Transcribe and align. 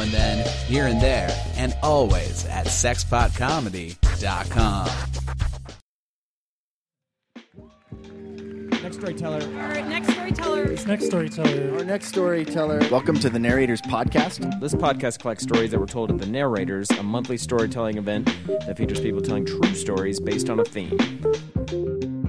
now 0.00 0.04
and 0.04 0.12
then, 0.12 0.46
here 0.66 0.86
and 0.86 1.00
there, 1.00 1.30
and 1.56 1.74
always 1.82 2.44
at 2.46 2.66
sexpotcomedy.com. 2.66 4.88
Next 8.82 8.96
storyteller. 8.96 9.42
All 9.42 9.68
right, 9.68 9.86
next 9.86 10.12
storyteller. 10.12 10.66
Next 10.86 11.06
storyteller. 11.06 11.78
Our 11.78 11.84
next 11.84 12.08
storyteller. 12.08 12.80
Welcome 12.90 13.18
to 13.20 13.30
the 13.30 13.38
Narrators 13.38 13.80
Podcast. 13.82 14.60
This 14.60 14.74
podcast 14.74 15.20
collects 15.20 15.44
stories 15.44 15.70
that 15.70 15.78
were 15.78 15.86
told 15.86 16.10
at 16.10 16.18
the 16.18 16.26
Narrators, 16.26 16.90
a 16.90 17.02
monthly 17.02 17.36
storytelling 17.36 17.98
event 17.98 18.26
that 18.66 18.76
features 18.76 19.00
people 19.00 19.20
telling 19.20 19.44
true 19.44 19.74
stories 19.74 20.18
based 20.18 20.48
on 20.48 20.60
a 20.60 20.64
theme. 20.64 22.19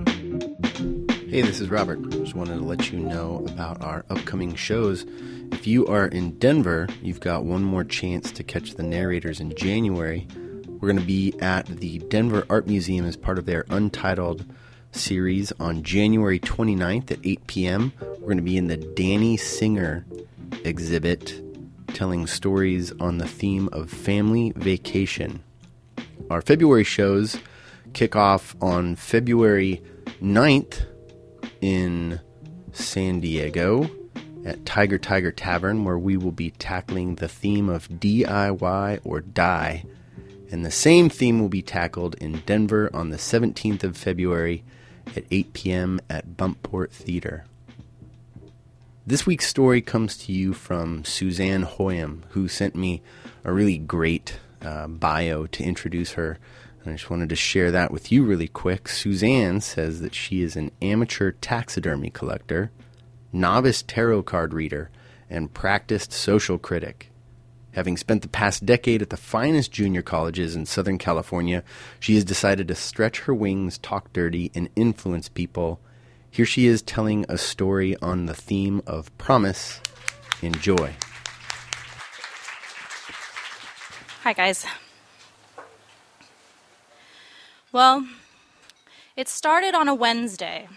Hey, 1.32 1.44
this 1.44 1.62
is 1.62 1.70
Robert. 1.70 2.10
Just 2.10 2.36
wanted 2.36 2.58
to 2.58 2.66
let 2.66 2.92
you 2.92 3.00
know 3.00 3.46
about 3.48 3.82
our 3.82 4.04
upcoming 4.10 4.54
shows. 4.54 5.06
If 5.54 5.66
you 5.66 5.88
are 5.88 6.08
in 6.08 6.38
Denver, 6.40 6.90
you've 7.02 7.22
got 7.22 7.46
one 7.46 7.64
more 7.64 7.86
chance 7.86 8.34
to 8.34 8.44
catch 8.44 8.74
the 8.74 8.84
Narrators 8.84 9.40
in 9.40 9.56
January. 9.56 10.28
We're 10.68 10.90
going 10.90 11.00
to 11.00 11.06
be 11.06 11.34
at 11.40 11.68
the 11.68 12.00
Denver 12.00 12.46
Art 12.50 12.68
Museum 12.68 13.06
as 13.06 13.16
part 13.16 13.38
of 13.38 13.46
their 13.46 13.64
Untitled 13.70 14.44
series 14.92 15.54
on 15.58 15.84
January 15.84 16.38
29th 16.38 17.12
at 17.12 17.20
8 17.24 17.48
p.m. 17.48 17.94
We're 18.02 18.18
going 18.18 18.36
to 18.36 18.44
be 18.44 18.58
in 18.58 18.68
the 18.68 18.76
Danny 18.76 19.38
Singer 19.38 20.06
exhibit 20.66 21.42
telling 21.94 22.28
stories 22.28 22.92
on 23.00 23.20
the 23.20 23.28
theme 23.28 23.70
of 23.72 23.90
family 23.90 24.52
vacation. 24.58 25.42
Our 26.30 26.42
February 26.42 26.84
shows 26.84 27.38
kick 27.94 28.18
off 28.18 28.54
on 28.62 28.98
February 28.98 29.82
9th 30.22 30.91
in 31.62 32.20
San 32.74 33.20
Diego 33.20 33.90
at 34.46 34.66
Tiger 34.66 34.98
Tiger 34.98 35.32
Tavern, 35.32 35.84
where 35.84 35.98
we 35.98 36.18
will 36.18 36.32
be 36.32 36.52
tackling 36.52 37.16
the 37.16 37.28
theme 37.28 37.70
of 37.70 37.88
DIY 37.90 39.00
or 39.04 39.22
die. 39.22 39.86
And 40.52 40.66
the 40.66 40.72
same 40.72 41.10
theme 41.10 41.40
will 41.40 41.50
be 41.50 41.62
tackled 41.62 42.16
in 42.16 42.42
Denver 42.46 42.90
on 42.94 43.10
the 43.10 43.18
17th 43.18 43.84
of 43.84 43.96
February 43.96 44.64
at 45.16 45.24
8 45.32 45.54
p.m. 45.54 46.02
at 46.10 46.36
Buntport 46.36 46.92
Theater. 46.92 47.46
This 49.06 49.26
week's 49.26 49.48
story 49.48 49.82
comes 49.82 50.18
to 50.18 50.32
you 50.32 50.54
from 50.54 51.04
Suzanne 51.06 51.66
Hoyem, 51.66 52.24
who 52.30 52.48
sent 52.48 52.76
me 52.76 53.02
a 53.44 53.52
really 53.52 53.78
great 53.78 54.40
uh, 54.62 54.88
bio 54.88 55.48
to 55.48 55.64
introduce 55.64 56.14
her. 56.14 56.38
And 56.84 56.94
I 56.94 56.98
just 56.98 57.10
wanted 57.10 57.30
to 57.30 57.36
share 57.36 57.72
that 57.72 57.92
with 57.92 58.12
you 58.12 58.24
really 58.24 58.48
quick. 58.48 58.88
Suzanne 58.88 59.62
says 59.62 60.02
that 60.02 60.16
she 60.16 60.42
is 60.42 60.56
an 60.56 60.72
amateur 60.82 61.32
taxidermy 61.32 62.10
collector, 62.10 62.72
novice 63.32 63.84
tarot 63.84 64.24
card 64.24 64.54
reader, 64.54 64.90
and 65.30 65.54
practiced 65.54 66.12
social 66.12 66.58
critic. 66.58 67.12
Having 67.74 67.98
spent 67.98 68.22
the 68.22 68.28
past 68.28 68.66
decade 68.66 69.02
at 69.02 69.12
the 69.12 69.18
finest 69.18 69.72
junior 69.72 70.02
colleges 70.02 70.56
in 70.56 70.66
Southern 70.66 70.98
California, 70.98 71.64
she 72.00 72.16
has 72.16 72.26
decided 72.26 72.68
to 72.68 72.76
stretch 72.76 73.22
her 73.22 73.34
wings, 73.34 73.78
talk 73.78 74.12
dirty, 74.12 74.52
and 74.54 74.68
influence 74.76 75.30
people. 75.30 75.80
Here 76.30 76.46
she 76.46 76.66
is 76.66 76.82
telling 76.82 77.26
a 77.30 77.38
story 77.38 77.96
on 78.02 78.26
the 78.26 78.34
theme 78.34 78.82
of 78.86 79.16
promise. 79.18 79.80
Enjoy. 80.42 80.94
Hi, 84.24 84.34
guys. 84.34 84.66
Well, 87.74 88.06
it 89.16 89.30
started 89.30 89.74
on 89.74 89.88
a 89.88 89.96
Wednesday. 89.96 90.68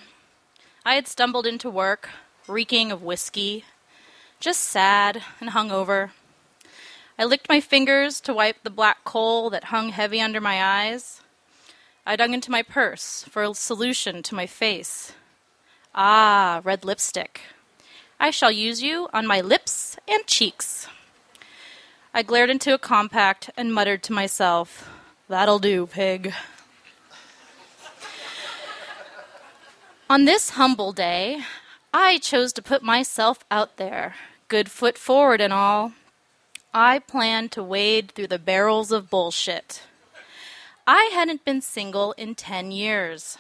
I 0.87 0.95
had 0.95 1.09
stumbled 1.09 1.45
into 1.45 1.69
work, 1.69 2.09
reeking 2.47 2.93
of 2.93 3.03
whiskey, 3.03 3.65
just 4.39 4.61
sad 4.61 5.25
and 5.41 5.51
hungover. 5.51 6.11
I 7.19 7.25
licked 7.25 7.49
my 7.49 7.61
fingers 7.61 8.21
to 8.21 8.33
wipe 8.33 8.63
the 8.63 8.71
black 8.71 9.03
kohl 9.03 9.51
that 9.51 9.65
hung 9.65 9.89
heavy 9.89 10.21
under 10.21 10.41
my 10.41 10.63
eyes. 10.63 11.21
I 12.07 12.15
dug 12.15 12.33
into 12.33 12.53
my 12.53 12.63
purse 12.63 13.25
for 13.29 13.43
a 13.43 13.55
solution 13.55 14.23
to 14.23 14.37
my 14.37 14.47
face. 14.47 15.15
Ah, 15.97 16.61
red 16.63 16.85
lipstick. 16.85 17.41
I 18.21 18.31
shall 18.31 18.53
use 18.53 18.85
you 18.85 19.09
on 19.13 19.27
my 19.27 19.41
lips 19.41 19.97
and 20.07 20.25
cheeks. 20.29 20.87
I 22.15 22.23
glared 22.23 22.51
into 22.51 22.73
a 22.73 22.79
compact 22.79 23.51
and 23.57 23.75
muttered 23.75 24.05
to 24.05 24.13
myself, 24.13 24.89
That'll 25.29 25.59
do, 25.59 25.87
pig. 25.87 26.33
On 30.11 30.27
this 30.27 30.51
humble 30.51 30.93
day, 30.93 31.41
I 31.93 32.19
chose 32.19 32.53
to 32.53 32.63
put 32.63 32.83
myself 32.83 33.43
out 33.51 33.79
there, 33.79 34.15
good 34.49 34.71
foot 34.71 34.99
forward 34.99 35.41
and 35.41 35.51
all. 35.51 35.93
I 36.75 36.99
planned 36.99 37.53
to 37.53 37.63
wade 37.63 38.11
through 38.11 38.27
the 38.27 38.39
barrels 38.39 38.93
of 38.93 39.09
bullshit. 39.09 39.83
I 40.87 41.11
hadn't 41.15 41.47
been 41.47 41.63
single 41.63 42.13
in 42.19 42.35
10 42.35 42.71
years. 42.71 43.39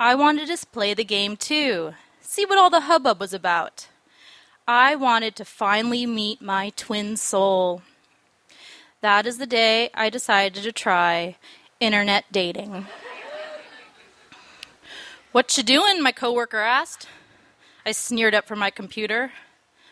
I 0.00 0.16
wanted 0.16 0.48
to 0.48 0.66
play 0.66 0.92
the 0.92 1.04
game 1.04 1.36
too, 1.36 1.94
see 2.20 2.44
what 2.44 2.58
all 2.58 2.70
the 2.70 2.80
hubbub 2.80 3.20
was 3.20 3.32
about. 3.32 3.86
I 4.66 4.96
wanted 4.96 5.36
to 5.36 5.44
finally 5.44 6.04
meet 6.04 6.42
my 6.42 6.70
twin 6.70 7.16
soul. 7.16 7.82
That 9.02 9.24
is 9.24 9.38
the 9.38 9.46
day 9.46 9.90
I 9.94 10.10
decided 10.10 10.64
to 10.64 10.72
try 10.72 11.36
internet 11.78 12.24
dating. 12.32 12.86
What 15.36 15.54
you 15.58 15.62
doing? 15.62 16.02
my 16.02 16.12
coworker 16.12 16.60
asked. 16.60 17.08
I 17.84 17.92
sneered 17.92 18.34
up 18.34 18.46
from 18.46 18.58
my 18.58 18.70
computer. 18.70 19.32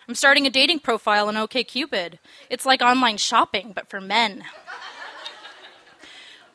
I'm 0.08 0.14
starting 0.14 0.46
a 0.46 0.50
dating 0.50 0.78
profile 0.78 1.28
on 1.28 1.34
OkCupid. 1.34 2.18
It's 2.48 2.64
like 2.64 2.80
online 2.80 3.18
shopping, 3.18 3.72
but 3.74 3.90
for 3.90 4.00
men. 4.00 4.44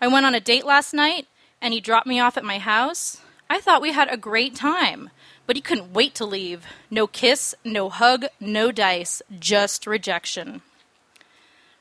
I 0.01 0.07
went 0.07 0.25
on 0.25 0.33
a 0.33 0.39
date 0.39 0.65
last 0.65 0.91
night, 0.95 1.27
and 1.61 1.71
he 1.71 1.79
dropped 1.79 2.07
me 2.07 2.19
off 2.19 2.35
at 2.35 2.43
my 2.43 2.57
house. 2.57 3.21
I 3.47 3.59
thought 3.59 3.83
we 3.83 3.91
had 3.91 4.11
a 4.11 4.17
great 4.17 4.55
time, 4.55 5.11
but 5.45 5.55
he 5.55 5.61
couldn't 5.61 5.93
wait 5.93 6.15
to 6.15 6.25
leave. 6.25 6.65
No 6.89 7.05
kiss, 7.05 7.53
no 7.63 7.89
hug, 7.89 8.25
no 8.39 8.71
dice, 8.71 9.21
just 9.39 9.85
rejection. 9.85 10.63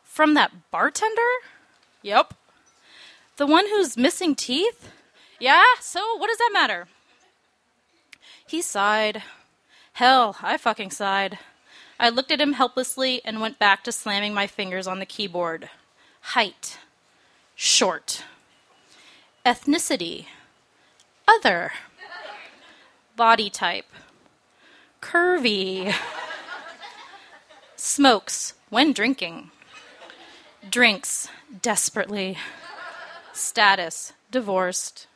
From 0.05 0.35
that 0.35 0.71
bartender? 0.71 1.23
Yep. 2.03 2.35
The 3.39 3.47
one 3.47 3.67
who's 3.67 3.97
missing 3.97 4.35
teeth? 4.35 4.91
Yeah, 5.41 5.65
so 5.81 6.19
what 6.19 6.29
does 6.29 6.37
that 6.37 6.51
matter? 6.53 6.87
He 8.49 8.63
sighed. 8.63 9.23
Hell, 9.93 10.37
I 10.43 10.57
fucking 10.57 10.91
sighed. 10.91 11.39
I 12.01 12.09
looked 12.09 12.31
at 12.31 12.41
him 12.41 12.55
helplessly 12.55 13.21
and 13.23 13.43
went 13.43 13.59
back 13.59 13.85
to 13.85 13.93
slamming 13.93 14.33
my 14.33 14.47
fingers 14.47 14.87
on 14.87 15.01
the 15.01 15.07
keyboard. 15.07 15.69
Height. 16.21 16.79
Short. 17.55 18.25
Ethnicity. 19.45 20.27
Other. 21.29 21.73
Body 23.17 23.51
type. 23.51 23.85
Curvy. 25.03 25.95
Smokes 27.77 28.55
when 28.71 28.95
drinking. 28.95 29.51
Drinks 30.71 31.29
desperately. 31.61 32.39
Status 33.35 34.15
divorced. 34.31 35.07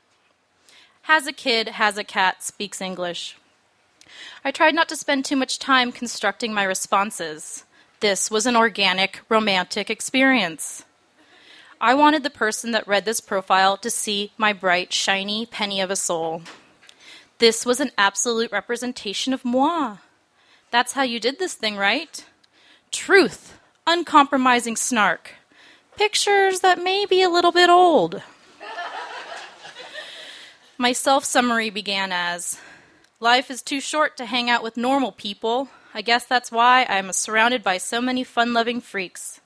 Has 1.02 1.26
a 1.26 1.32
kid, 1.32 1.68
has 1.68 1.98
a 1.98 2.04
cat, 2.04 2.42
speaks 2.42 2.80
English. 2.80 3.36
I 4.44 4.50
tried 4.52 4.74
not 4.74 4.88
to 4.88 4.96
spend 4.96 5.24
too 5.24 5.36
much 5.36 5.58
time 5.58 5.90
constructing 5.90 6.54
my 6.54 6.62
responses. 6.62 7.64
This 8.00 8.30
was 8.30 8.46
an 8.46 8.56
organic, 8.56 9.20
romantic 9.28 9.90
experience. 9.90 10.84
I 11.80 11.94
wanted 11.94 12.22
the 12.22 12.30
person 12.30 12.70
that 12.70 12.86
read 12.86 13.04
this 13.04 13.20
profile 13.20 13.76
to 13.78 13.90
see 13.90 14.30
my 14.38 14.52
bright, 14.52 14.92
shiny 14.92 15.44
penny 15.44 15.80
of 15.80 15.90
a 15.90 15.96
soul. 15.96 16.42
This 17.38 17.66
was 17.66 17.80
an 17.80 17.90
absolute 17.98 18.52
representation 18.52 19.32
of 19.32 19.44
moi. 19.44 19.96
That's 20.70 20.92
how 20.92 21.02
you 21.02 21.18
did 21.18 21.40
this 21.40 21.54
thing, 21.54 21.76
right? 21.76 22.24
Truth, 22.92 23.58
uncompromising 23.88 24.76
snark, 24.76 25.32
pictures 25.96 26.60
that 26.60 26.82
may 26.82 27.06
be 27.06 27.22
a 27.22 27.28
little 27.28 27.52
bit 27.52 27.68
old. 27.68 28.22
My 30.82 30.92
self 30.92 31.24
summary 31.24 31.70
began 31.70 32.10
as 32.10 32.58
Life 33.20 33.52
is 33.52 33.62
too 33.62 33.80
short 33.80 34.16
to 34.16 34.26
hang 34.26 34.50
out 34.50 34.64
with 34.64 34.76
normal 34.76 35.12
people. 35.12 35.68
I 35.94 36.02
guess 36.02 36.24
that's 36.24 36.50
why 36.50 36.86
I'm 36.88 37.12
surrounded 37.12 37.62
by 37.62 37.78
so 37.78 38.00
many 38.00 38.24
fun 38.24 38.52
loving 38.52 38.80
freaks. 38.80 39.40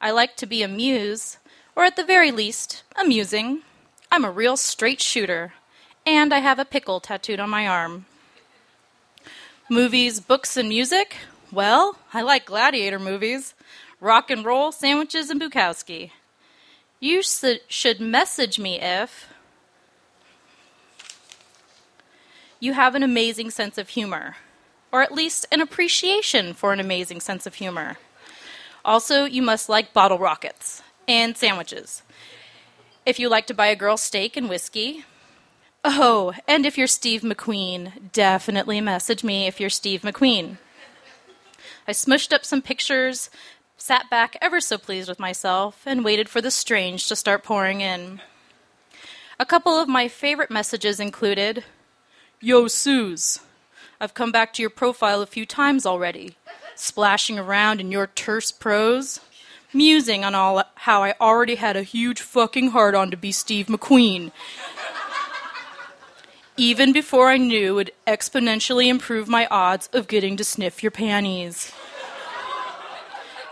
I 0.00 0.10
like 0.10 0.34
to 0.38 0.44
be 0.44 0.64
amused, 0.64 1.36
or 1.76 1.84
at 1.84 1.94
the 1.94 2.02
very 2.02 2.32
least, 2.32 2.82
amusing. 3.00 3.62
I'm 4.10 4.24
a 4.24 4.30
real 4.32 4.56
straight 4.56 5.00
shooter, 5.00 5.52
and 6.04 6.34
I 6.34 6.40
have 6.40 6.58
a 6.58 6.64
pickle 6.64 6.98
tattooed 6.98 7.38
on 7.38 7.48
my 7.48 7.68
arm. 7.68 8.06
Movies, 9.70 10.18
books, 10.18 10.56
and 10.56 10.68
music? 10.68 11.14
Well, 11.52 11.96
I 12.12 12.22
like 12.22 12.44
gladiator 12.44 12.98
movies, 12.98 13.54
rock 14.00 14.32
and 14.32 14.44
roll, 14.44 14.72
sandwiches, 14.72 15.30
and 15.30 15.40
Bukowski. 15.40 16.10
You 16.98 17.22
should 17.22 18.00
message 18.00 18.58
me 18.58 18.80
if 18.80 19.28
you 22.60 22.72
have 22.72 22.94
an 22.94 23.02
amazing 23.02 23.50
sense 23.50 23.78
of 23.78 23.90
humor, 23.90 24.36
or 24.92 25.02
at 25.02 25.12
least 25.12 25.46
an 25.52 25.60
appreciation 25.60 26.54
for 26.54 26.72
an 26.72 26.80
amazing 26.80 27.20
sense 27.20 27.46
of 27.46 27.54
humor. 27.54 27.98
Also, 28.84 29.24
you 29.24 29.42
must 29.42 29.68
like 29.68 29.92
bottle 29.92 30.18
rockets 30.18 30.82
and 31.08 31.36
sandwiches. 31.36 32.02
If 33.04 33.18
you 33.18 33.28
like 33.28 33.46
to 33.48 33.54
buy 33.54 33.66
a 33.68 33.76
girl 33.76 33.96
steak 33.96 34.36
and 34.36 34.48
whiskey. 34.48 35.04
Oh, 35.84 36.32
and 36.48 36.66
if 36.66 36.76
you're 36.76 36.86
Steve 36.86 37.22
McQueen, 37.22 38.10
definitely 38.12 38.80
message 38.80 39.22
me 39.22 39.46
if 39.46 39.60
you're 39.60 39.70
Steve 39.70 40.02
McQueen. 40.02 40.58
I 41.86 41.92
smushed 41.92 42.32
up 42.32 42.44
some 42.44 42.62
pictures, 42.62 43.30
sat 43.76 44.10
back 44.10 44.36
ever 44.40 44.60
so 44.60 44.78
pleased 44.78 45.08
with 45.08 45.20
myself, 45.20 45.82
and 45.86 46.04
waited 46.04 46.28
for 46.28 46.40
the 46.40 46.50
strange 46.50 47.06
to 47.06 47.14
start 47.14 47.44
pouring 47.44 47.80
in. 47.80 48.20
A 49.38 49.46
couple 49.46 49.78
of 49.78 49.86
my 49.86 50.08
favorite 50.08 50.50
messages 50.50 50.98
included 50.98 51.62
Yo, 52.40 52.68
Suze, 52.68 53.40
I've 53.98 54.12
come 54.12 54.30
back 54.30 54.52
to 54.52 54.62
your 54.62 54.68
profile 54.68 55.22
a 55.22 55.26
few 55.26 55.46
times 55.46 55.86
already, 55.86 56.36
splashing 56.74 57.38
around 57.38 57.80
in 57.80 57.90
your 57.90 58.08
terse 58.08 58.52
prose, 58.52 59.20
musing 59.72 60.22
on 60.22 60.34
all 60.34 60.62
how 60.74 61.02
I 61.02 61.14
already 61.18 61.54
had 61.54 61.78
a 61.78 61.82
huge 61.82 62.20
fucking 62.20 62.72
heart 62.72 62.94
on 62.94 63.10
to 63.10 63.16
be 63.16 63.32
Steve 63.32 63.68
McQueen. 63.68 64.32
Even 66.58 66.92
before 66.92 67.30
I 67.30 67.38
knew 67.38 67.72
it 67.72 67.74
would 67.74 67.92
exponentially 68.06 68.88
improve 68.88 69.28
my 69.28 69.46
odds 69.50 69.88
of 69.94 70.06
getting 70.06 70.36
to 70.36 70.44
sniff 70.44 70.82
your 70.82 70.92
panties. 70.92 71.72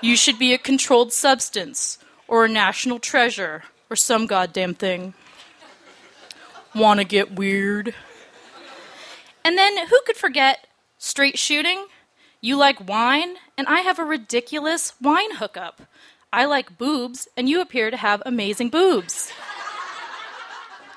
You 0.02 0.14
should 0.14 0.38
be 0.38 0.52
a 0.52 0.58
controlled 0.58 1.14
substance, 1.14 1.96
or 2.28 2.44
a 2.44 2.50
national 2.50 2.98
treasure, 2.98 3.64
or 3.88 3.96
some 3.96 4.26
goddamn 4.26 4.74
thing. 4.74 5.14
Wanna 6.74 7.04
get 7.04 7.32
weird? 7.32 7.94
And 9.44 9.58
then 9.58 9.86
who 9.88 10.00
could 10.06 10.16
forget 10.16 10.66
straight 10.98 11.38
shooting? 11.38 11.86
You 12.40 12.56
like 12.56 12.88
wine, 12.88 13.36
and 13.56 13.66
I 13.66 13.80
have 13.80 13.98
a 13.98 14.04
ridiculous 14.04 14.94
wine 15.00 15.36
hookup. 15.36 15.82
I 16.32 16.44
like 16.46 16.76
boobs, 16.76 17.28
and 17.36 17.48
you 17.48 17.60
appear 17.60 17.90
to 17.90 17.96
have 17.96 18.22
amazing 18.26 18.70
boobs. 18.70 19.32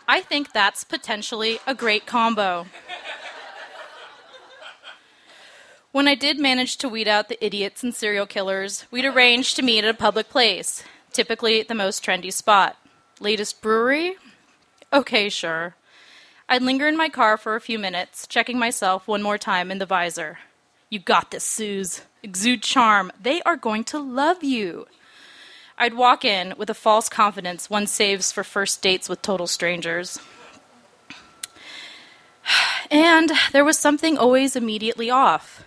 I 0.07 0.21
think 0.21 0.51
that's 0.51 0.83
potentially 0.83 1.59
a 1.67 1.75
great 1.75 2.05
combo. 2.05 2.65
When 5.93 6.07
I 6.07 6.15
did 6.15 6.37
manage 6.37 6.77
to 6.77 6.89
weed 6.89 7.07
out 7.07 7.29
the 7.29 7.43
idiots 7.43 7.81
and 7.81 7.95
serial 7.95 8.25
killers, 8.25 8.85
we'd 8.91 9.05
arrange 9.05 9.53
to 9.53 9.61
meet 9.61 9.85
at 9.85 9.95
a 9.95 9.97
public 9.97 10.29
place, 10.29 10.83
typically 11.13 11.63
the 11.63 11.73
most 11.73 12.05
trendy 12.05 12.31
spot. 12.31 12.77
Latest 13.19 13.61
brewery? 13.61 14.17
Okay, 14.91 15.29
sure. 15.29 15.76
I'd 16.49 16.61
linger 16.61 16.87
in 16.87 16.95
my 16.95 17.09
car 17.09 17.37
for 17.37 17.55
a 17.55 17.61
few 17.61 17.77
minutes, 17.77 18.25
checking 18.25 18.57
myself 18.57 19.07
one 19.07 19.21
more 19.21 19.37
time 19.37 19.69
in 19.69 19.79
the 19.79 19.85
visor. 19.85 20.39
You 20.89 20.99
got 20.99 21.31
this, 21.31 21.43
Suze. 21.43 22.01
Exude 22.23 22.63
charm. 22.63 23.11
They 23.21 23.41
are 23.41 23.57
going 23.57 23.83
to 23.85 23.99
love 23.99 24.43
you. 24.43 24.87
I'd 25.77 25.93
walk 25.93 26.23
in 26.23 26.53
with 26.57 26.69
a 26.69 26.73
false 26.73 27.09
confidence 27.09 27.69
one 27.69 27.85
saves 27.85 28.31
for 28.31 28.43
first 28.43 28.81
dates 28.81 29.09
with 29.09 29.21
total 29.21 29.47
strangers. 29.47 30.19
And 32.89 33.31
there 33.51 33.65
was 33.65 33.77
something 33.77 34.17
always 34.17 34.55
immediately 34.55 35.09
off. 35.09 35.65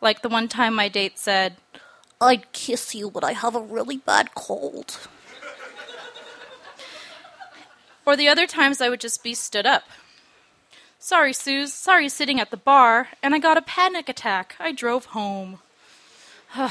Like 0.00 0.22
the 0.22 0.28
one 0.28 0.48
time 0.48 0.74
my 0.74 0.88
date 0.88 1.18
said, 1.18 1.56
I'd 2.20 2.50
kiss 2.52 2.94
you, 2.94 3.10
but 3.10 3.22
I 3.22 3.32
have 3.32 3.54
a 3.54 3.60
really 3.60 3.98
bad 3.98 4.34
cold. 4.34 4.98
Or 8.10 8.16
the 8.16 8.26
other 8.26 8.48
times 8.48 8.80
I 8.80 8.88
would 8.88 8.98
just 8.98 9.22
be 9.22 9.34
stood 9.34 9.66
up. 9.66 9.84
Sorry, 10.98 11.32
Suze. 11.32 11.72
Sorry 11.72 12.08
sitting 12.08 12.40
at 12.40 12.50
the 12.50 12.56
bar, 12.56 13.10
and 13.22 13.36
I 13.36 13.38
got 13.38 13.56
a 13.56 13.62
panic 13.62 14.08
attack. 14.08 14.56
I 14.58 14.72
drove 14.72 15.04
home. 15.04 15.60
I 16.56 16.70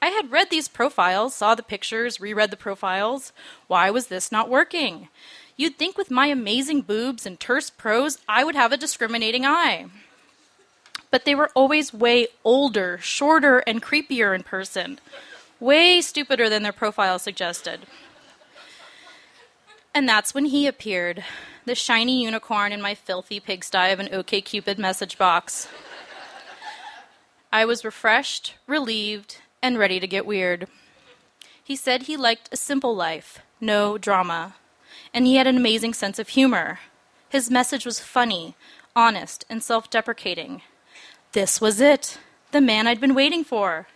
had 0.00 0.32
read 0.32 0.48
these 0.48 0.68
profiles, 0.68 1.34
saw 1.34 1.54
the 1.54 1.62
pictures, 1.62 2.18
reread 2.18 2.50
the 2.50 2.56
profiles. 2.56 3.34
Why 3.66 3.90
was 3.90 4.06
this 4.06 4.32
not 4.32 4.48
working? 4.48 5.08
You'd 5.54 5.76
think 5.76 5.98
with 5.98 6.10
my 6.10 6.28
amazing 6.28 6.80
boobs 6.80 7.26
and 7.26 7.38
terse 7.38 7.68
prose, 7.68 8.16
I 8.26 8.42
would 8.42 8.54
have 8.54 8.72
a 8.72 8.78
discriminating 8.78 9.44
eye. 9.44 9.84
But 11.10 11.26
they 11.26 11.34
were 11.34 11.50
always 11.54 11.92
way 11.92 12.28
older, 12.42 12.96
shorter, 13.02 13.58
and 13.66 13.82
creepier 13.82 14.34
in 14.34 14.44
person. 14.44 14.98
Way 15.60 16.00
stupider 16.00 16.48
than 16.48 16.62
their 16.62 16.72
profile 16.72 17.18
suggested. 17.18 17.80
And 19.94 20.08
that's 20.08 20.34
when 20.34 20.46
he 20.46 20.66
appeared, 20.66 21.24
the 21.64 21.74
shiny 21.74 22.22
unicorn 22.22 22.72
in 22.72 22.80
my 22.80 22.94
filthy 22.94 23.40
pigsty 23.40 23.90
of 23.90 23.98
an 23.98 24.06
OKCupid 24.08 24.78
message 24.78 25.18
box. 25.18 25.68
I 27.52 27.64
was 27.64 27.84
refreshed, 27.84 28.54
relieved, 28.68 29.38
and 29.60 29.78
ready 29.78 29.98
to 29.98 30.06
get 30.06 30.26
weird. 30.26 30.68
He 31.62 31.74
said 31.74 32.02
he 32.02 32.16
liked 32.16 32.48
a 32.52 32.56
simple 32.56 32.94
life, 32.94 33.40
no 33.60 33.98
drama, 33.98 34.54
and 35.12 35.26
he 35.26 35.36
had 35.36 35.48
an 35.48 35.56
amazing 35.56 35.94
sense 35.94 36.18
of 36.18 36.28
humor. 36.28 36.78
His 37.28 37.50
message 37.50 37.84
was 37.84 37.98
funny, 38.00 38.54
honest, 38.94 39.44
and 39.50 39.62
self 39.62 39.90
deprecating. 39.90 40.62
This 41.32 41.60
was 41.60 41.80
it, 41.80 42.18
the 42.52 42.60
man 42.60 42.86
I'd 42.86 43.00
been 43.00 43.14
waiting 43.14 43.44
for. 43.44 43.88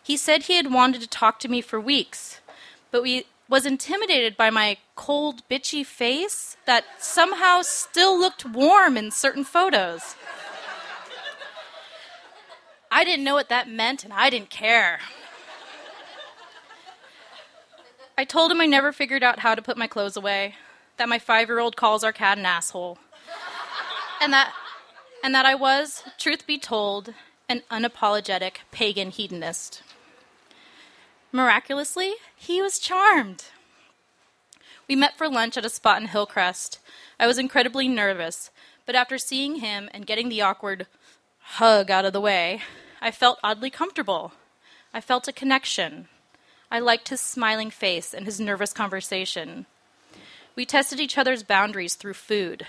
He 0.00 0.16
said 0.16 0.44
he 0.44 0.56
had 0.56 0.72
wanted 0.72 1.00
to 1.00 1.08
talk 1.08 1.40
to 1.40 1.48
me 1.48 1.60
for 1.60 1.80
weeks, 1.80 2.40
but 2.90 3.02
we 3.02 3.26
was 3.48 3.66
intimidated 3.66 4.36
by 4.36 4.50
my 4.50 4.78
cold, 4.94 5.42
bitchy 5.50 5.84
face 5.84 6.56
that 6.66 6.84
somehow 6.98 7.62
still 7.62 8.18
looked 8.18 8.44
warm 8.44 8.96
in 8.96 9.10
certain 9.10 9.44
photos. 9.44 10.16
I 12.90 13.04
didn't 13.04 13.24
know 13.24 13.34
what 13.34 13.48
that 13.48 13.68
meant, 13.68 14.04
and 14.04 14.12
I 14.12 14.30
didn't 14.30 14.50
care. 14.50 15.00
I 18.16 18.24
told 18.24 18.52
him 18.52 18.60
I 18.60 18.66
never 18.66 18.92
figured 18.92 19.24
out 19.24 19.40
how 19.40 19.54
to 19.54 19.62
put 19.62 19.76
my 19.76 19.88
clothes 19.88 20.16
away, 20.16 20.54
that 20.96 21.08
my 21.08 21.18
five 21.18 21.48
year 21.48 21.58
old 21.58 21.76
calls 21.76 22.04
our 22.04 22.12
cat 22.12 22.38
an 22.38 22.46
asshole, 22.46 22.98
and 24.20 24.32
that, 24.32 24.52
and 25.22 25.34
that 25.34 25.44
I 25.44 25.56
was, 25.56 26.04
truth 26.18 26.46
be 26.46 26.56
told, 26.56 27.12
an 27.48 27.62
unapologetic 27.70 28.58
pagan 28.70 29.10
hedonist. 29.10 29.82
Miraculously, 31.34 32.14
he 32.36 32.62
was 32.62 32.78
charmed. 32.78 33.46
We 34.86 34.94
met 34.94 35.18
for 35.18 35.28
lunch 35.28 35.56
at 35.56 35.64
a 35.64 35.68
spot 35.68 36.00
in 36.00 36.06
Hillcrest. 36.06 36.78
I 37.18 37.26
was 37.26 37.38
incredibly 37.38 37.88
nervous, 37.88 38.52
but 38.86 38.94
after 38.94 39.18
seeing 39.18 39.56
him 39.56 39.88
and 39.92 40.06
getting 40.06 40.28
the 40.28 40.42
awkward 40.42 40.86
hug 41.40 41.90
out 41.90 42.04
of 42.04 42.12
the 42.12 42.20
way, 42.20 42.62
I 43.02 43.10
felt 43.10 43.40
oddly 43.42 43.68
comfortable. 43.68 44.30
I 44.92 45.00
felt 45.00 45.26
a 45.26 45.32
connection. 45.32 46.06
I 46.70 46.78
liked 46.78 47.08
his 47.08 47.20
smiling 47.20 47.70
face 47.70 48.14
and 48.14 48.26
his 48.26 48.38
nervous 48.38 48.72
conversation. 48.72 49.66
We 50.54 50.64
tested 50.64 51.00
each 51.00 51.18
other's 51.18 51.42
boundaries 51.42 51.96
through 51.96 52.14
food. 52.14 52.64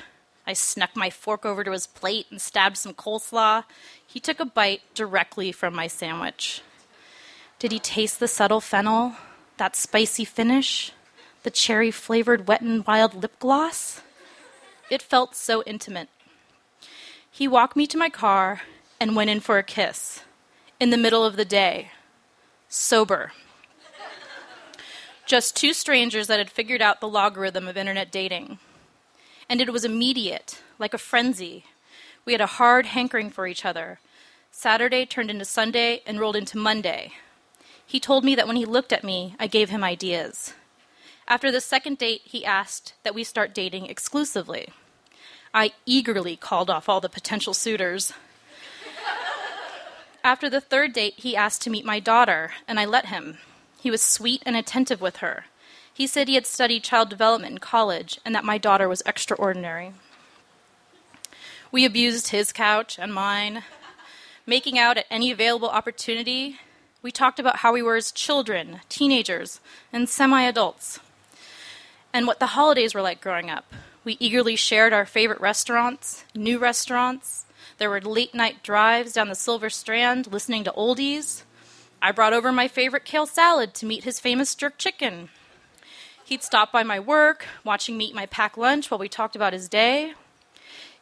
I 0.48 0.54
snuck 0.54 0.96
my 0.96 1.12
fork 1.12 1.46
over 1.46 1.64
to 1.64 1.72
his 1.72 1.86
plate 1.86 2.26
and 2.32 2.42
stabbed 2.42 2.78
some 2.78 2.96
coleslaw. 2.96 3.66
He 4.08 4.20
took 4.20 4.40
a 4.40 4.46
bite 4.46 4.82
directly 4.96 5.52
from 5.52 5.76
my 5.76 5.86
sandwich. 5.86 6.64
Did 7.60 7.72
he 7.72 7.80
taste 7.80 8.20
the 8.20 8.28
subtle 8.28 8.62
fennel? 8.62 9.14
That 9.58 9.76
spicy 9.76 10.26
finish? 10.26 10.92
The 11.44 11.52
cherry 11.52 11.92
flavored 11.92 12.48
wet 12.48 12.62
and 12.62 12.86
wild 12.86 13.14
lip 13.14 13.40
gloss? 13.40 14.02
It 14.90 15.02
felt 15.02 15.36
so 15.36 15.64
intimate. 15.64 16.10
He 17.32 17.48
walked 17.48 17.76
me 17.76 17.88
to 17.88 17.98
my 17.98 18.10
car 18.10 18.62
and 19.00 19.16
went 19.16 19.30
in 19.30 19.40
for 19.40 19.58
a 19.58 19.64
kiss. 19.64 20.22
In 20.80 20.90
the 20.90 20.98
middle 20.98 21.24
of 21.24 21.38
the 21.38 21.46
day. 21.46 21.92
Sober. 22.68 23.32
Just 25.26 25.56
two 25.56 25.74
strangers 25.74 26.28
that 26.28 26.40
had 26.40 26.52
figured 26.52 26.82
out 26.82 27.00
the 27.00 27.08
logarithm 27.08 27.68
of 27.68 27.78
internet 27.78 28.12
dating. 28.12 28.60
And 29.50 29.62
it 29.62 29.72
was 29.72 29.86
immediate, 29.86 30.62
like 30.78 30.94
a 30.94 31.00
frenzy. 31.00 31.66
We 32.26 32.34
had 32.34 32.42
a 32.42 32.58
hard 32.58 32.88
hankering 32.88 33.30
for 33.30 33.48
each 33.48 33.66
other. 33.66 34.00
Saturday 34.52 35.06
turned 35.06 35.30
into 35.30 35.46
Sunday 35.46 36.04
and 36.06 36.20
rolled 36.20 36.36
into 36.36 36.58
Monday. 36.58 37.14
He 37.86 38.00
told 38.00 38.24
me 38.24 38.36
that 38.36 38.48
when 38.48 38.56
he 38.56 38.66
looked 38.66 38.92
at 38.92 39.04
me, 39.04 39.36
I 39.40 39.48
gave 39.48 39.70
him 39.70 39.84
ideas. 39.84 40.54
After 41.28 41.52
the 41.52 41.62
second 41.62 41.98
date, 41.98 42.22
he 42.24 42.46
asked 42.46 42.94
that 43.04 43.16
we 43.16 43.24
start 43.24 43.54
dating 43.54 43.88
exclusively. 43.88 44.70
I 45.54 45.72
eagerly 45.86 46.36
called 46.36 46.70
off 46.70 46.90
all 46.90 47.02
the 47.02 47.10
potential 47.10 47.54
suitors. 47.54 48.14
After 50.24 50.50
the 50.50 50.62
third 50.62 50.94
date, 50.94 51.14
he 51.18 51.36
asked 51.36 51.62
to 51.62 51.70
meet 51.70 51.86
my 51.86 52.00
daughter, 52.00 52.52
and 52.68 52.80
I 52.80 52.86
let 52.86 53.08
him. 53.08 53.38
He 53.80 53.92
was 53.92 54.02
sweet 54.02 54.42
and 54.46 54.56
attentive 54.56 55.00
with 55.00 55.18
her. 55.18 55.46
He 55.94 56.08
said 56.08 56.28
he 56.28 56.36
had 56.36 56.46
studied 56.46 56.84
child 56.84 57.10
development 57.10 57.54
in 57.54 57.58
college 57.60 58.20
and 58.26 58.36
that 58.36 58.44
my 58.44 58.58
daughter 58.58 58.90
was 58.90 59.04
extraordinary. 59.06 59.94
We 61.72 61.86
abused 61.86 62.30
his 62.30 62.52
couch 62.52 63.00
and 63.00 63.14
mine, 63.14 63.64
making 64.46 64.78
out 64.78 64.98
at 64.98 65.06
any 65.10 65.32
available 65.32 65.70
opportunity, 65.70 66.60
we 67.06 67.12
talked 67.12 67.40
about 67.40 67.58
how 67.58 67.72
we 67.72 67.84
were 67.84 67.96
as 67.96 68.12
children, 68.12 68.80
teenagers, 68.90 69.60
and 69.94 70.10
semi 70.10 70.42
adults, 70.42 71.00
and 72.12 72.26
what 72.26 72.40
the 72.40 72.58
holidays 72.58 72.96
were 72.96 73.02
like 73.04 73.22
growing 73.22 73.48
up. 73.48 73.72
We 74.04 74.18
eagerly 74.20 74.56
shared 74.56 74.92
our 74.92 75.06
favorite 75.06 75.40
restaurants, 75.40 76.26
new 76.34 76.58
restaurants. 76.58 77.46
There 77.78 77.92
were 77.92 78.02
late 78.02 78.34
night 78.34 78.64
drives 78.64 79.14
down 79.14 79.30
the 79.30 79.36
Silver 79.36 79.70
Strand 79.70 80.34
listening 80.34 80.64
to 80.64 80.72
oldies. 80.72 81.44
I 82.02 82.12
brought 82.12 82.34
over 82.34 82.52
my 82.52 82.68
favorite 82.68 83.06
kale 83.06 83.28
salad 83.28 83.76
to 83.76 83.86
meet 83.86 84.04
his 84.04 84.20
famous 84.20 84.56
jerk 84.56 84.80
chicken. 84.80 85.30
He'd 86.24 86.42
stop 86.42 86.72
by 86.72 86.82
my 86.82 87.00
work, 87.00 87.46
watching 87.64 88.00
me 88.00 88.06
eat 88.06 88.16
my 88.16 88.26
packed 88.26 88.58
lunch 88.58 88.90
while 88.90 89.00
we 89.00 89.10
talked 89.10 89.36
about 89.36 89.54
his 89.54 89.70
day. 89.70 90.14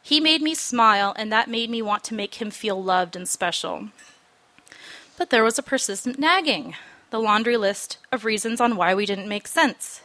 He 0.02 0.20
made 0.20 0.42
me 0.42 0.54
smile, 0.54 1.14
and 1.16 1.32
that 1.32 1.48
made 1.48 1.70
me 1.70 1.80
want 1.80 2.04
to 2.04 2.14
make 2.14 2.34
him 2.34 2.50
feel 2.50 2.82
loved 2.82 3.16
and 3.16 3.26
special. 3.26 3.88
But 5.16 5.30
there 5.30 5.44
was 5.44 5.58
a 5.58 5.62
persistent 5.62 6.18
nagging 6.18 6.74
the 7.10 7.20
laundry 7.20 7.56
list 7.56 7.98
of 8.10 8.24
reasons 8.24 8.60
on 8.60 8.76
why 8.76 8.94
we 8.94 9.06
didn't 9.06 9.28
make 9.28 9.46
sense. 9.46 10.02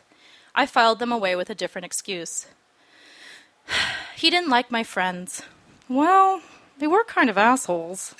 I 0.53 0.67
filed 0.67 0.99
them 0.99 1.11
away 1.11 1.35
with 1.35 1.49
a 1.49 1.55
different 1.55 1.85
excuse. 1.85 2.45
He 4.15 4.29
didn't 4.29 4.49
like 4.49 4.69
my 4.69 4.83
friends. 4.83 5.43
Well, 5.87 6.41
they 6.77 6.87
were 6.87 7.05
kind 7.05 7.29
of 7.29 7.37
assholes. 7.37 8.13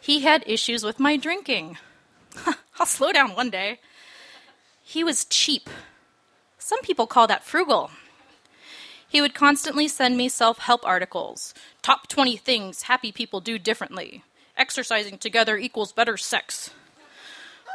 He 0.00 0.20
had 0.20 0.42
issues 0.46 0.82
with 0.82 0.98
my 0.98 1.16
drinking. 1.16 1.78
I'll 2.78 2.86
slow 2.86 3.12
down 3.12 3.36
one 3.36 3.50
day. 3.50 3.78
He 4.82 5.04
was 5.04 5.24
cheap. 5.24 5.70
Some 6.58 6.80
people 6.82 7.06
call 7.06 7.28
that 7.28 7.44
frugal. 7.44 7.92
He 9.08 9.20
would 9.20 9.34
constantly 9.34 9.86
send 9.88 10.16
me 10.16 10.28
self 10.28 10.58
help 10.58 10.84
articles. 10.84 11.54
Top 11.82 12.08
20 12.08 12.36
things 12.36 12.82
happy 12.82 13.12
people 13.12 13.40
do 13.40 13.58
differently. 13.58 14.24
Exercising 14.60 15.16
together 15.16 15.56
equals 15.56 15.90
better 15.90 16.18
sex. 16.18 16.70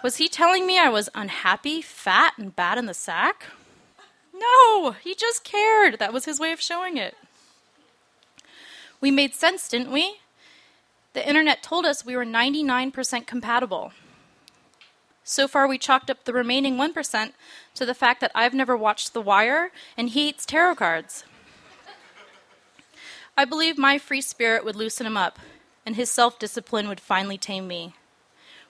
Was 0.04 0.18
he 0.18 0.28
telling 0.28 0.68
me 0.68 0.78
I 0.78 0.88
was 0.88 1.10
unhappy, 1.16 1.82
fat, 1.82 2.34
and 2.38 2.56
bad 2.56 2.78
in 2.78 2.86
the 2.86 2.94
sack? 2.94 3.48
No, 4.32 4.92
he 4.92 5.16
just 5.16 5.44
cared. 5.44 5.98
That 5.98 6.14
was 6.14 6.26
his 6.26 6.40
way 6.40 6.52
of 6.52 6.62
showing 6.62 6.98
it. 6.98 7.16
We 9.02 9.10
made 9.10 9.34
sense, 9.34 9.68
didn't 9.68 9.92
we? 9.92 10.18
The 11.14 11.28
internet 11.28 11.64
told 11.64 11.88
us 11.88 12.06
we 12.06 12.16
were 12.16 12.24
99% 12.24 13.26
compatible. 13.26 13.92
So 15.24 15.48
far, 15.48 15.68
we 15.68 15.80
chalked 15.80 16.12
up 16.12 16.26
the 16.26 16.34
remaining 16.34 16.76
1% 16.76 17.32
to 17.74 17.86
the 17.86 17.96
fact 17.96 18.22
that 18.22 18.32
I've 18.36 18.54
never 18.54 18.78
watched 18.78 19.14
The 19.14 19.22
Wire 19.22 19.72
and 19.98 20.10
he 20.10 20.30
eats 20.30 20.46
tarot 20.46 20.76
cards. 20.76 21.24
I 23.36 23.44
believe 23.44 23.76
my 23.76 23.98
free 23.98 24.22
spirit 24.22 24.64
would 24.64 24.76
loosen 24.76 25.08
him 25.08 25.18
up, 25.18 25.40
and 25.86 25.96
his 25.96 26.10
self 26.10 26.40
discipline 26.40 26.88
would 26.88 27.00
finally 27.00 27.38
tame 27.38 27.68
me. 27.68 27.94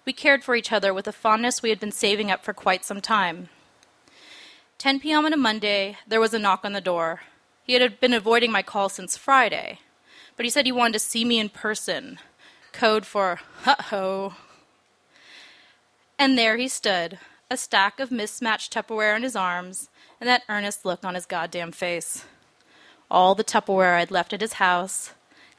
We 0.05 0.13
cared 0.13 0.43
for 0.43 0.55
each 0.55 0.71
other 0.71 0.93
with 0.93 1.07
a 1.07 1.11
fondness 1.11 1.63
we 1.63 1.69
had 1.69 1.79
been 1.79 1.91
saving 1.91 2.29
up 2.29 2.43
for 2.43 2.53
quite 2.53 2.85
some 2.85 3.01
time. 3.01 3.49
10 4.77 4.99
p.m. 4.99 5.25
on 5.25 5.33
a 5.33 5.37
Monday, 5.37 5.97
there 6.07 6.19
was 6.19 6.33
a 6.33 6.39
knock 6.39 6.61
on 6.63 6.73
the 6.73 6.81
door. 6.81 7.21
He 7.63 7.73
had 7.73 7.99
been 7.99 8.13
avoiding 8.13 8.51
my 8.51 8.61
call 8.61 8.89
since 8.89 9.17
Friday, 9.17 9.79
but 10.35 10.45
he 10.45 10.49
said 10.49 10.65
he 10.65 10.71
wanted 10.71 10.93
to 10.93 10.99
see 10.99 11.25
me 11.25 11.39
in 11.39 11.49
person. 11.49 12.19
Code 12.71 13.05
for 13.05 13.39
"hut 13.61 13.81
ho." 13.89 14.33
And 16.19 16.37
there 16.37 16.57
he 16.57 16.67
stood, 16.67 17.19
a 17.49 17.57
stack 17.57 17.99
of 17.99 18.11
mismatched 18.11 18.73
Tupperware 18.73 19.15
in 19.15 19.23
his 19.23 19.35
arms, 19.35 19.89
and 20.19 20.29
that 20.29 20.43
earnest 20.47 20.85
look 20.85 21.03
on 21.03 21.15
his 21.15 21.25
goddamn 21.25 21.71
face. 21.71 22.25
All 23.09 23.33
the 23.33 23.43
Tupperware 23.43 23.95
I'd 23.95 24.11
left 24.11 24.33
at 24.33 24.41
his 24.41 24.53
house, 24.53 25.13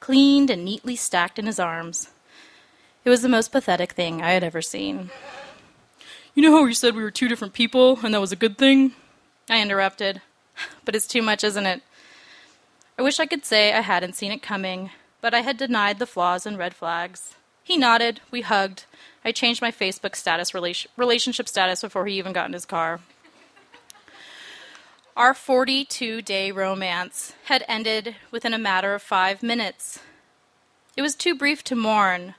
cleaned 0.07 0.51
and 0.51 0.65
neatly 0.65 0.95
stacked 0.95 1.37
in 1.37 1.47
his 1.47 1.59
arms. 1.59 2.11
It 3.05 3.11
was 3.11 3.23
the 3.23 3.29
most 3.29 3.51
pathetic 3.51 3.91
thing 3.91 4.23
I 4.23 4.31
had 4.31 4.45
ever 4.45 4.63
seen. 4.63 5.11
You 6.33 6.45
know 6.45 6.53
how 6.53 6.65
you 6.65 6.75
said 6.75 6.95
we 6.95 7.03
were 7.03 7.11
two 7.11 7.27
different 7.27 7.55
people 7.55 7.99
and 8.05 8.15
that 8.15 8.21
was 8.21 8.31
a 8.31 8.37
good 8.37 8.57
thing? 8.57 8.93
I 9.51 9.61
interrupted. 9.61 10.23
But 10.85 10.95
it's 10.95 11.09
too 11.09 11.23
much, 11.23 11.43
isn't 11.43 11.67
it? 11.67 11.83
I 12.97 13.03
wish 13.03 13.19
I 13.19 13.27
could 13.27 13.45
say 13.45 13.73
I 13.73 13.81
hadn't 13.81 14.15
seen 14.15 14.31
it 14.31 14.43
coming, 14.43 14.91
but 15.21 15.35
I 15.35 15.41
had 15.41 15.57
denied 15.57 15.99
the 15.99 16.07
flaws 16.07 16.47
and 16.47 16.57
red 16.57 16.73
flags. 16.73 17.35
He 17.65 17.77
nodded. 17.77 18.21
We 18.31 18.43
hugged. 18.43 18.85
I 19.25 19.33
changed 19.33 19.61
my 19.61 19.73
Facebook 19.73 20.15
status, 20.15 20.55
relationship 20.55 21.49
status, 21.49 21.81
before 21.81 22.07
he 22.07 22.17
even 22.17 22.33
got 22.33 22.47
in 22.47 22.53
his 22.53 22.65
car. 22.65 23.01
Our 25.17 25.33
42 25.33 26.21
day 26.21 26.53
romance 26.53 27.33
had 27.45 27.65
ended 27.67 28.17
within 28.31 28.53
a 28.53 28.59
matter 28.59 28.93
of 28.93 29.01
five 29.01 29.43
minutes. 29.43 30.01
It 30.95 31.01
was 31.01 31.15
too 31.15 31.35
brief 31.35 31.65
to 31.65 31.75
mourn, 31.75 32.35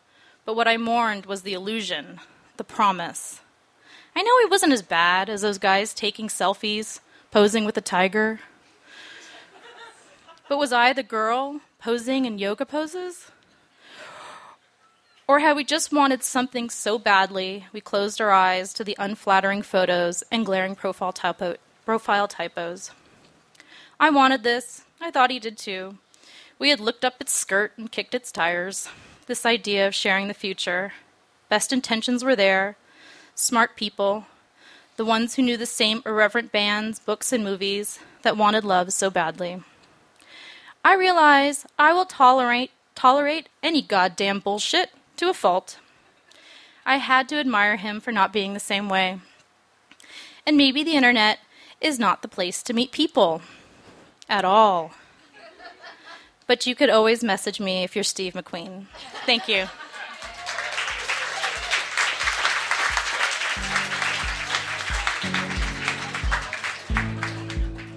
but 0.45 0.55
what 0.55 0.67
I 0.67 0.77
mourned 0.77 1.25
was 1.25 1.41
the 1.41 1.55
illusion, 1.55 2.19
the 2.57 2.63
promise. 2.63 3.39
I 4.15 4.21
know 4.21 4.37
he 4.37 4.45
wasn't 4.45 4.73
as 4.73 4.83
bad 4.83 5.27
as 5.27 5.41
those 5.41 5.57
guys 5.57 5.91
taking 5.91 6.27
selfies, 6.27 6.99
posing 7.31 7.65
with 7.65 7.77
a 7.77 7.81
tiger. 7.81 8.41
But 10.47 10.59
was 10.59 10.71
I 10.71 10.93
the 10.93 11.01
girl 11.01 11.61
posing 11.79 12.25
in 12.25 12.37
yoga 12.37 12.63
poses? 12.63 13.31
Or 15.27 15.39
had 15.39 15.55
we 15.55 15.63
just 15.63 15.91
wanted 15.91 16.21
something 16.21 16.69
so 16.69 16.99
badly 16.99 17.65
we 17.73 17.81
closed 17.81 18.21
our 18.21 18.29
eyes 18.29 18.71
to 18.73 18.83
the 18.83 18.95
unflattering 18.99 19.63
photos 19.63 20.23
and 20.31 20.45
glaring 20.45 20.75
profile, 20.75 21.11
typo- 21.11 21.57
profile 21.87 22.27
typos? 22.27 22.91
I 23.97 24.09
wanted 24.09 24.43
this. 24.43 24.83
I 24.99 25.09
thought 25.09 25.31
he 25.31 25.39
did 25.39 25.57
too. 25.57 25.99
We 26.59 26.69
had 26.69 26.81
looked 26.81 27.05
up 27.05 27.21
its 27.21 27.31
skirt 27.31 27.77
and 27.77 27.89
kicked 27.89 28.13
its 28.13 28.29
tires. 28.29 28.89
This 29.27 29.45
idea 29.45 29.87
of 29.87 29.95
sharing 29.95 30.27
the 30.27 30.33
future. 30.33 30.91
Best 31.47 31.71
intentions 31.71 32.25
were 32.25 32.35
there. 32.35 32.75
Smart 33.35 33.77
people. 33.77 34.25
The 34.97 35.05
ones 35.05 35.35
who 35.35 35.41
knew 35.41 35.55
the 35.55 35.65
same 35.65 36.03
irreverent 36.05 36.51
bands, 36.51 36.99
books, 36.99 37.31
and 37.31 37.41
movies 37.41 37.99
that 38.21 38.35
wanted 38.35 38.65
love 38.65 38.91
so 38.91 39.09
badly. 39.09 39.63
I 40.83 40.93
realize 40.93 41.65
I 41.79 41.93
will 41.93 42.03
tolerate 42.03 42.71
tolerate 42.95 43.47
any 43.63 43.81
goddamn 43.81 44.39
bullshit 44.39 44.89
to 45.15 45.29
a 45.29 45.33
fault. 45.33 45.79
I 46.85 46.97
had 46.97 47.29
to 47.29 47.39
admire 47.39 47.77
him 47.77 48.01
for 48.01 48.11
not 48.11 48.33
being 48.33 48.53
the 48.53 48.59
same 48.59 48.89
way. 48.89 49.21
And 50.45 50.57
maybe 50.57 50.83
the 50.83 50.95
internet 50.95 51.39
is 51.81 51.99
not 51.99 52.21
the 52.21 52.27
place 52.27 52.63
to 52.63 52.73
meet 52.73 52.91
people 52.91 53.41
at 54.29 54.45
all. 54.45 54.91
But 56.47 56.65
you 56.65 56.75
could 56.75 56.89
always 56.89 57.23
message 57.23 57.59
me 57.59 57.83
if 57.83 57.95
you're 57.95 58.03
Steve 58.03 58.33
McQueen. 58.33 58.85
Thank 59.25 59.47
you. 59.47 59.67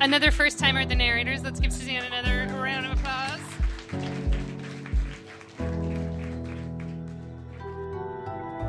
Another 0.00 0.30
first 0.30 0.58
timer 0.58 0.80
at 0.80 0.88
the 0.88 0.96
narrators. 0.96 1.42
Let's 1.42 1.60
give 1.60 1.72
Suzanne 1.72 2.04
another 2.04 2.52
round 2.60 2.86
of 2.86 2.92
applause. 2.98 3.38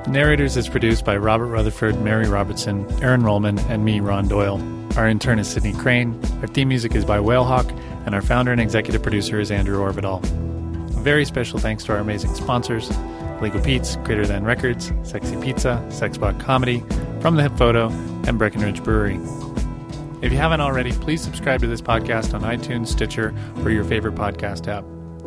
Narrators 0.08 0.58
is 0.58 0.68
produced 0.68 1.06
by 1.06 1.16
Robert 1.16 1.48
Rutherford, 1.48 2.02
Mary 2.02 2.28
Robertson, 2.28 2.86
Aaron 3.02 3.22
Rollman, 3.22 3.60
and 3.70 3.86
me, 3.86 4.02
Ron 4.02 4.28
Doyle. 4.28 4.81
Our 4.98 5.08
intern 5.08 5.40
is 5.40 5.48
Sydney 5.48 5.74
Crane. 5.74 6.20
Our 6.42 6.48
theme 6.48 6.68
music 6.68 6.96
is 6.96 7.06
by 7.06 7.18
Whalehawk, 7.18 7.72
and 8.06 8.14
our 8.14 8.22
founder 8.22 8.52
and 8.52 8.60
executive 8.60 9.02
producer 9.02 9.40
is 9.40 9.50
Andrew 9.50 9.80
Orvedahl. 9.80 10.22
A 10.24 11.00
very 11.00 11.24
special 11.24 11.60
thanks 11.60 11.84
to 11.86 11.94
our 11.94 12.00
amazing 12.00 12.36
sponsors 12.36 12.92
Illegal 13.40 13.62
Pete's, 13.62 13.96
Greater 13.98 14.28
Than 14.28 14.44
Records, 14.44 14.92
Sexy 15.04 15.36
Pizza, 15.38 15.84
Sexpot 15.90 16.40
Comedy, 16.40 16.84
From 17.22 17.36
the 17.36 17.44
Hip 17.44 17.58
Photo, 17.58 17.90
and 18.28 18.38
Breckenridge 18.38 18.84
Brewery. 18.84 19.20
If 20.22 20.32
you 20.32 20.38
haven't 20.38 20.62
already, 20.62 20.92
please 20.92 21.22
subscribe 21.22 21.62
to 21.62 21.68
this 21.68 21.82
podcast 21.82 22.36
on 22.36 22.42
iTunes, 22.42 22.88
Stitcher, 22.88 23.34
or 23.64 23.72
your 23.72 23.84
favorite 23.84 24.16
podcast 24.16 24.68
app. 24.68 24.84